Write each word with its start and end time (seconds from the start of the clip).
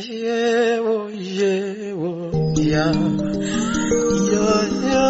yewo 0.00 1.10
yewo 1.10 2.30
ya. 2.56 2.86
Ya 4.32 4.50
ya. 4.86 5.08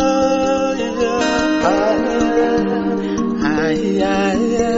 Ya 1.02 1.18
ay 3.44 4.02
ay 4.02 4.68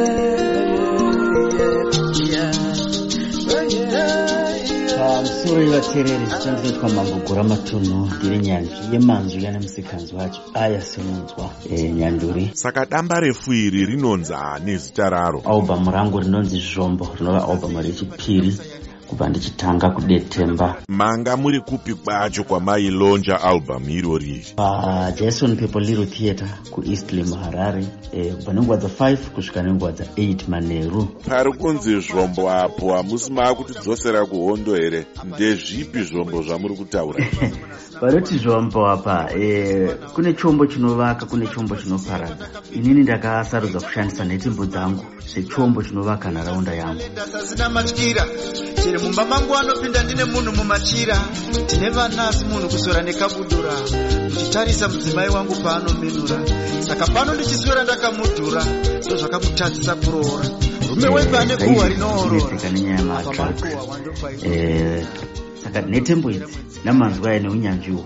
pamusoro 5.50 5.62
yevateereri 5.62 6.26
zvichangirotwa 6.26 6.88
mambogora 6.88 7.44
matunhu 7.44 8.10
ndiri 8.16 8.38
nyanzvi 8.38 8.92
yemanzwi 8.92 9.44
yana 9.44 9.60
musikanzi 9.60 10.14
wacho 10.14 10.40
aya 10.54 10.80
semunzwa 10.82 11.50
e, 11.70 11.92
nyanduri. 11.92 12.50
Saka 12.54 12.86
damba 12.86 13.20
refu 13.20 13.52
iri 13.52 13.86
rinonzi 13.86 14.34
ani 14.34 14.76
zita 14.76 15.10
raro. 15.10 15.42
Albhamu 15.46 15.90
rangu 15.90 16.20
rinonzi 16.20 16.60
zvombo 16.60 17.08
rinova 17.18 17.48
albhamu 17.48 17.82
rechipiri 17.82 18.58
kubva 19.10 19.28
ndichitanga 19.28 19.90
kudetemba. 19.90 20.76
Manga 20.88 21.36
muri 21.36 21.60
kupi 21.60 21.94
kwacho 21.94 22.44
kwamailonja 22.44 23.40
albhamu 23.42 23.90
irori? 23.90 24.46
Pajason 24.56 25.56
people 25.56 25.80
little 25.80 26.06
theatre 26.06 26.48
kueastly 26.70 27.24
muharare 27.24 27.86
e, 28.12 28.30
kubva 28.32 28.52
nenguva 28.52 28.76
dza5 28.76 29.16
kusvika 29.16 29.62
nenguva 29.62 29.90
dza8 29.90 30.48
manheru 30.48 31.04
pari 31.28 31.52
kunzi 31.52 32.00
zvombo 32.00 32.50
apo 32.50 32.94
hamusi 32.94 33.32
maakutidzosera 33.32 34.26
kuhondo 34.26 34.74
here? 34.74 35.06
Ndezvipi 35.24 36.02
zvombo 36.02 36.42
zvamuri 36.42 36.74
kutaura 36.74 37.26
vanoti 38.00 38.38
zvombo 38.38 38.86
apa 38.86 39.28
e, 39.34 39.88
kune 40.14 40.32
chombo 40.34 40.66
chinovaka 40.66 41.26
kune 41.26 41.46
chombo 41.46 41.76
chinoparadza. 41.76 42.48
Inini 42.72 43.02
ndakasarudza 43.02 43.80
kushandisa 43.80 44.24
nhetembo 44.24 44.66
dzangu 44.66 45.04
sechombo 45.26 45.82
chinovaka 45.82 46.30
nharaunda 46.30 46.74
yangu. 46.74 47.02
Ndasasina 47.12 47.68
matyira 47.68 48.24
chero 48.82 49.00
mumba 49.00 49.24
mangu 49.24 49.56
anopinda 49.56 50.02
ndine 50.02 50.24
munhu 50.24 50.52
mumachira. 50.52 51.16
Tine 51.66 51.90
vana 51.90 52.28
asi 52.28 52.44
munhu 52.44 52.68
kuzora 52.68 53.02
nekabudura 53.02 53.72
muchitarisa 54.30 54.88
mudzimai 54.88 55.28
wangu 55.28 55.54
paanominura 55.62 56.38
saka 56.80 57.06
pano 57.06 57.34
ndichiswera 57.34 57.84
ndakamudhura 57.84 58.64
ndo 59.06 59.16
zvakamutadzisa 59.16 59.94
kuroora 59.94 60.48
rume 60.88 61.08
wepane 61.08 61.56
kuhwa 61.56 61.88
rinoorora. 61.88 62.28
Zvinetseka 62.40 62.70
nenyaya 62.70 62.98
yemadrugs 62.98 63.62
Eh, 64.42 65.06
saka 65.72 65.86
nhetembo 65.88 66.30
idzi 66.30 66.58
namanzwi 66.84 67.28
aya 67.28 67.40
neunyanzviwo 67.40 68.04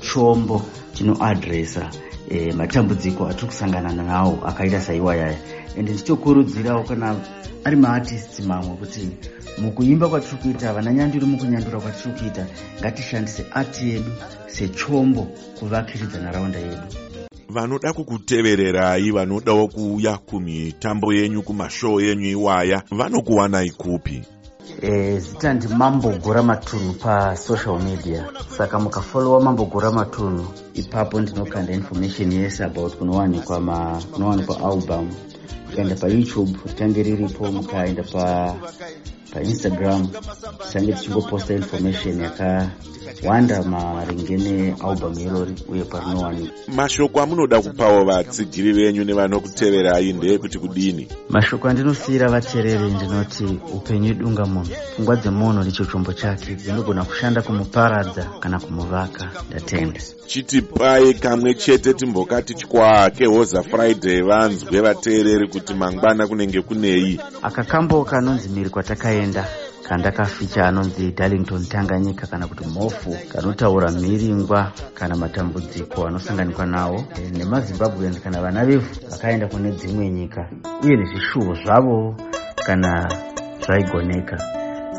chombo 0.00 0.62
chinoadresa 0.92 1.90
eh, 2.30 2.54
matambudziko 2.54 3.28
atiri 3.28 3.46
kusangana 3.46 3.92
nawo 3.92 4.38
akaita 4.46 4.80
saiwayaya 4.80 5.38
ende 5.76 5.92
ndichokurudzirawo 5.92 6.82
kana 6.82 7.16
ari 7.64 7.76
maartists 7.76 8.40
mamwe 8.40 8.76
kuti 8.76 9.08
mukuimba 9.58 10.08
kwatiri 10.08 10.36
kuita 10.42 10.72
vananyanduri 10.72 11.26
mukunyandura 11.26 11.80
kwatiri 11.80 12.14
kuita 12.14 12.46
ngatishandise 12.80 13.46
ati 13.54 13.90
yedu 13.90 14.12
sechombo 14.46 15.22
kuvakiridza 15.58 16.18
nharaunda 16.18 16.58
yedu. 16.58 16.82
Vanoda 17.48 17.92
kukutevererai 17.92 19.10
vanodawo 19.10 19.68
kuuya 19.68 20.18
kumitambo 20.18 21.14
yenyu 21.14 21.42
kumashow 21.42 22.00
yenyu 22.00 22.28
iwaya 22.30 22.82
vanokuwanai 22.90 23.70
kupi 23.70 24.22
Eh, 24.82 25.18
zita 25.20 25.54
gura 26.22 26.42
matunhu 26.42 26.94
pasocial 26.98 27.78
media. 27.82 28.28
Saka 28.56 28.78
mukafolowa 28.78 29.40
mambogora 29.40 29.90
matunhu 29.90 30.46
ipapo 30.74 31.20
ndinokanda 31.20 31.72
information 31.72 32.32
yese 32.32 32.64
about 32.64 32.96
kunowanikwa 32.96 33.60
ma 33.60 34.02
kunowanikwa 34.12 34.56
album. 34.60 35.10
Mukaenda 35.66 35.94
payoutube 35.94 36.58
ritange 36.66 37.02
riripo 37.02 37.52
mukaenda 37.52 38.02
pa 38.02 38.54
painstagram 39.34 40.08
tichange 40.66 40.92
tichingoposta 40.92 41.54
information 41.54 42.20
yakawanda 42.20 43.62
maringe 43.62 44.36
nealbum 44.36 45.18
irori 45.18 45.54
uye 45.68 45.84
parinowanikwa 45.84 46.54
mashoko 46.74 47.20
amunoda 47.22 47.60
kupawo 47.62 48.04
vatsigiri 48.04 48.72
venyu 48.72 49.04
nevanokuteverai 49.04 50.12
ndeyekuti 50.12 50.58
kudini? 50.58 51.08
Mashoko 51.28 51.68
andinosiyira 51.68 52.28
vateereri 52.28 52.90
ndinoti 52.90 53.44
upenyu 53.74 54.10
idunga 54.10 54.46
munhu 54.46 54.70
pfungwa 54.92 55.16
dzemunhu 55.16 55.62
ndicho 55.62 55.84
chombo 55.84 56.12
chake 56.12 56.54
dzinogona 56.54 57.04
kushanda 57.04 57.42
kumuparadza 57.42 58.24
kana 58.40 58.60
kumuvaka. 58.60 59.30
Ndatenda. 59.50 60.00
Chitipai 60.26 61.14
kamwe 61.14 61.54
chete 61.54 61.94
timboka 61.94 62.42
tichwa 62.42 63.10
kehoza 63.10 63.62
friday 63.62 64.22
vanzwe 64.22 64.80
vateereri 64.80 65.48
kuti 65.48 65.74
mangwana 65.74 66.26
kunenge 66.26 66.62
kunei. 66.62 67.20
Aka 67.42 67.64
kambo 67.64 68.04
kanonzi 68.04 68.48
mhiri 68.48 68.70
kwatakaenda 68.70 69.23
kandakaficha 69.88 70.66
anonzi 70.66 71.12
darlington 71.12 71.66
tanganyika 71.66 72.26
kana 72.26 72.46
kuti 72.46 72.64
mhofu 72.66 73.16
kanotaura 73.32 73.90
mhiringwa 73.90 74.72
kana 74.94 75.16
matambudziko 75.16 76.06
anosanganikwa 76.06 76.66
nawo 76.66 77.04
eh, 77.16 77.30
nemazimbabweans 77.32 78.20
kana 78.20 78.40
vana 78.40 78.64
vevhu 78.64 79.10
vakaenda 79.10 79.46
kune 79.46 79.70
dzimwe 79.70 80.10
nyika 80.10 80.48
uye 80.82 80.96
nezvishuvo 80.96 81.54
zvavo 81.54 82.16
kana 82.66 83.08
zvaigoneka. 83.66 84.36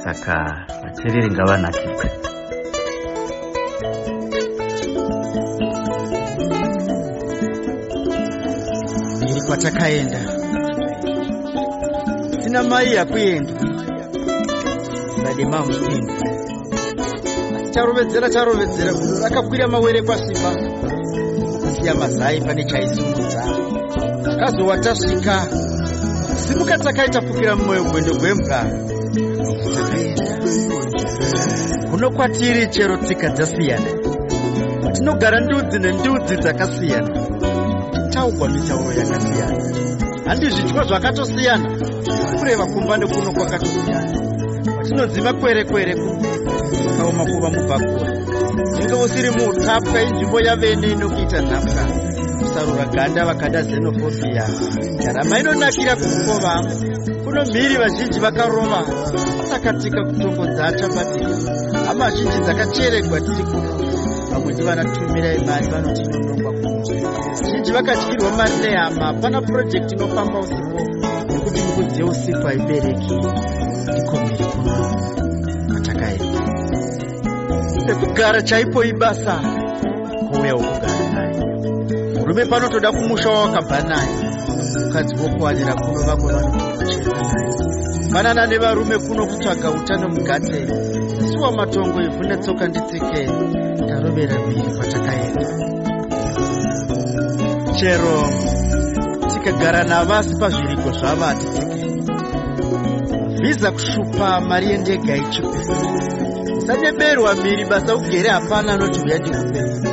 Saka 0.04 0.66
vateereri 0.84 1.30
ngavanakirwe. 1.32 2.06
Mhiri 9.22 9.42
kwatakaenda. 9.48 10.20
Sina 12.44 12.64
mai 12.64 12.94
yakuenda 12.94 13.75
asi 15.30 15.44
charovedzera 17.74 18.30
charovedzera. 18.30 18.92
Gudo 18.94 19.20
rakakwira 19.24 19.68
mawere 19.68 20.02
kwasviba 20.02 20.52
kusiya 21.62 21.96
mazai 21.96 22.42
pane 22.42 22.64
chaisumudza 22.64 23.44
takazowa 24.24 24.78
tasvika 24.78 25.48
simuka 26.48 26.78
takaita 26.78 27.22
fukira 27.22 27.56
mumwoyo 27.56 27.84
gwendo 27.84 28.14
gwembwa 28.14 28.66
kuno 31.90 32.12
kwatiri 32.12 32.68
chero 32.68 32.98
tsika 32.98 33.30
dzasiyana. 33.30 33.90
Kwatinogara 34.82 35.40
ndudzi 35.40 35.80
nendudzi 35.80 36.36
dzakasiyana. 36.38 37.10
Taugwa 38.10 38.50
mitauro 38.50 38.92
yakasiyana 38.92 39.85
handizvityo 40.26 40.84
zvakatosiyana. 40.84 41.70
Kureva 42.38 42.66
kumba 42.66 42.98
nekuno 42.98 43.32
kwakatosiyana. 43.32 44.12
Kwatinonzi 44.76 45.22
makwerekwere 45.22 45.94
kaoma 46.98 47.26
kuva 47.26 47.50
mubvakura 47.50 48.08
inge 48.82 48.94
usiri 48.94 49.30
mutapwa 49.30 50.02
inzvimbo 50.02 50.40
yavene 50.48 50.88
inokuita 50.92 51.42
nhapwa. 51.42 51.84
Kusarura 52.40 52.86
ganda 52.86 53.26
vakada 53.26 53.64
xenofobia 53.64 54.44
ndarama 55.00 55.40
inonakira 55.40 55.96
kukova. 55.96 56.54
Kuno 57.24 57.46
mhiri 57.46 57.76
vazhinji 57.78 58.20
vakarova. 58.20 58.82
Sakatika 59.50 60.04
kutongodza 60.04 60.66
achambadiri 60.66 61.36
hama 61.88 62.12
zhinji 62.12 62.40
dzakacheregwa 62.40 63.22
tiri 63.22 63.44
kuno 63.44 63.72
vamwe 64.32 64.54
ndivanatumirai 64.54 65.46
mari 65.46 65.68
vanotinonongwa 65.68 66.55
kuno 67.38 67.50
zhinji 67.50 67.72
vakatyirwa 67.72 68.32
mari 68.38 68.52
nehama 68.64 69.14
pana 69.14 69.42
purojekti 69.42 69.96
inofamba 69.96 70.40
usiku. 70.40 70.80
Nekuti 71.34 71.62
mbudzi 71.62 72.00
yeusiku 72.00 72.48
haibereki. 72.48 73.14
Ndiko 73.92 74.18
mhiri 74.18 74.46
kuno. 74.46 74.76
Kwatakaenda 75.72 76.26
ekugara 77.92 78.42
chaipo 78.42 78.84
ibasa. 78.84 79.40
Kuuya 80.32 80.56
wokugara 80.56 81.10
naye 81.14 81.40
murume 82.20 82.46
panotoda 82.46 82.92
kumusha 82.92 83.30
wawakabva 83.30 83.82
naye 83.82 84.10
mukadzi 84.86 85.16
wokuwanira 85.16 85.74
kuno 85.74 86.02
vamwe 86.04 86.34
vanokuchera 86.34 87.22
naye 87.22 87.52
fanana 88.12 88.48
nevarume 88.48 88.98
kuno 88.98 89.26
kutsvaga 89.28 89.72
utano 89.72 90.10
mugate. 90.10 90.68
Isuwa 91.26 91.52
matongo 91.52 92.02
ivhu 92.02 92.24
netsoka 92.24 92.68
nditsike 92.68 93.30
tarovera 93.88 94.36
mhiri 94.48 94.72
kwatakaenda 94.78 95.46
chero 97.78 98.30
tikagara 99.30 99.84
navasi 99.84 100.36
pazvirigo 100.40 100.92
zvavo 100.92 101.24
hatitiki 101.24 101.86
vhiza 103.42 103.72
kushupa 103.72 104.42
mari 104.42 104.70
yendega 104.70 105.16
ichipesa 105.16 105.74
usaneberwa 106.58 107.36
mhiri 107.36 107.66
basa 107.66 107.96
ugere 107.96 108.30
hapana 108.30 108.74
anoti 108.74 109.00
uya 109.00 109.20
ndikupe 109.20 109.86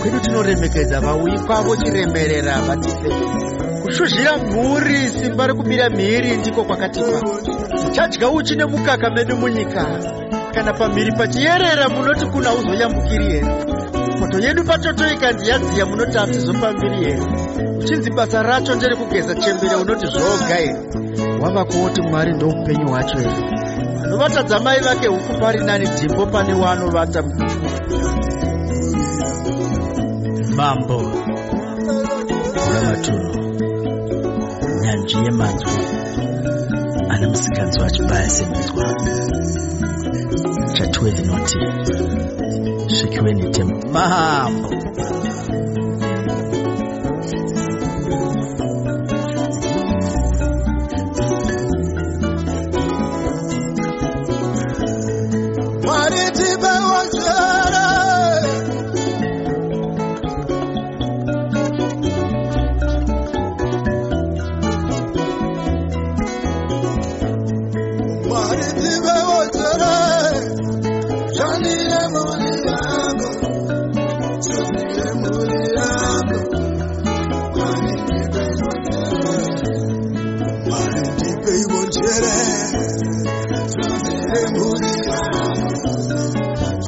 kwedu 0.00 0.20
tinoremekedza 0.20 1.00
vauyi 1.00 1.38
kwavo 1.38 1.76
chiremberera 1.76 2.58
vatipe. 2.58 3.10
Kushuzhira 3.82 4.36
mhuri 4.36 5.08
simba 5.08 5.46
rekumira 5.46 5.90
mhiri 5.90 6.36
ndiko 6.36 6.64
kwakatipa. 6.64 7.22
Tichadya 7.84 8.28
uchi 8.30 8.56
nemukaka 8.56 9.10
medu 9.10 9.36
munyika. 9.36 9.86
Kana 10.54 10.72
pamhiri 10.72 11.12
pachiyerera 11.12 11.88
munoti 11.88 12.26
kuna 12.26 12.54
uzoyambukiri 12.54 13.24
here 13.24 13.77
moto 14.20 14.38
yedu 14.38 14.64
patotoikanzi 14.64 15.50
yaziya 15.50 15.86
munotati 15.86 16.38
zopambiri 16.38 16.96
here 17.04 17.22
uchinzi 17.78 18.10
basa 18.10 18.42
racho 18.42 18.74
ndere 18.74 18.96
kugeza 18.96 19.34
chembere 19.34 19.74
unoti 19.74 20.06
zvoga 20.06 20.54
here 20.54 20.76
wava 21.40 21.64
kuoti 21.64 22.02
mwari 22.02 22.32
ndoupenyu 22.32 22.88
hwacho 22.88 23.18
here 23.18 23.32
vanovatadza 24.00 24.60
mai 24.60 24.80
vake 24.80 25.06
huku 25.08 25.40
pari 25.40 25.64
nani 25.64 25.86
dhimbo 25.86 26.26
pane 26.26 26.54
waanovata 26.54 27.22
mambo. 30.56 31.12
Ramatuno 32.74 33.34
nyanzvi 34.82 35.18
yemanzwi 35.24 35.70
ana 37.08 37.28
musikanzwi 37.28 37.82
wachibaya 37.82 38.28
semunzwa 38.30 38.84
12 40.72 41.26
noti. 41.26 41.58
security. 42.88 43.64
Mambo. 43.64 45.77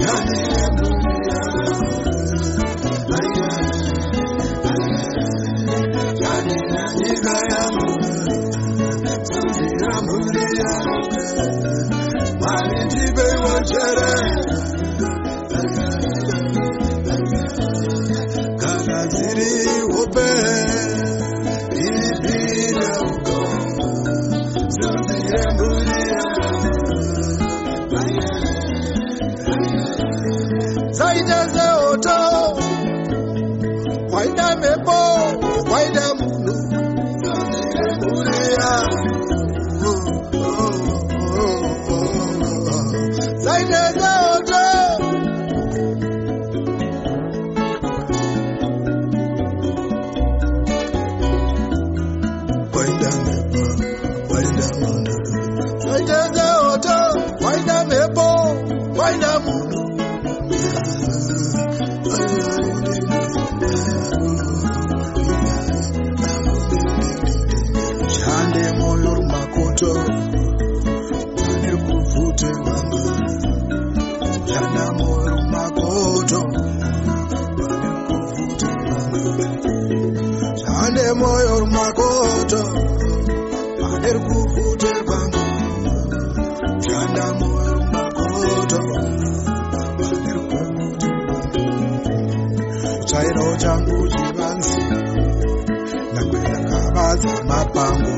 None. 0.00 0.49
Why 34.10 34.26
them 34.26 34.64
a 34.64 34.76
bone, 34.84 35.64
find 35.66 35.94
them? 35.94 36.29
pane 71.36 71.72
kubvute 71.84 72.50
mama 72.64 73.00
yana 74.50 74.84
moro 74.98 75.36
makoto 75.52 76.40
pane 77.56 77.90
kubvute 78.06 78.70
mama 78.88 79.22
zvane 80.60 81.06
moyo 81.20 81.56
makoto 81.76 82.62
pane 83.80 84.12
kubvute 84.26 84.92
mama 85.08 85.44
yana 86.90 87.26
moro 87.40 87.76
makoto 87.94 88.80
pane 89.72 90.34
kubvute 90.48 91.08
mama 91.28 91.66
chairo 93.08 93.46
changu 93.62 93.98
chivanzi 94.12 94.80
ndakwe 96.12 96.38
ndakavadza 96.48 97.34
mapango 97.48 98.14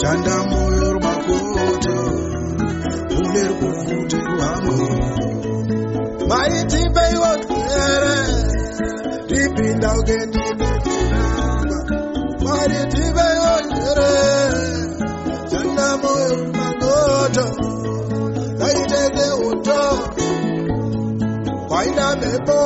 zvandam 0.00 0.49
waitipe 6.40 7.02
iwo 7.14 7.30
twere 7.44 8.16
tipinda 9.28 9.88
ukendinetinama 10.00 11.78
waritipe 12.46 13.24
iwo 13.36 13.54
twere 13.70 14.12
tana 15.50 15.88
moyo 16.02 16.36
magoto 16.58 17.44
aitete 18.66 19.26
uto 19.48 19.80
waina 21.70 22.06
mepo 22.20 22.58